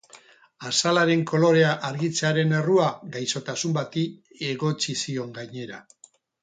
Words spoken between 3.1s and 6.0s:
gaixotasun bati egotzi zion, gainera.